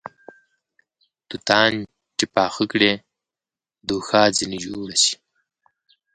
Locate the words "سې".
5.03-5.15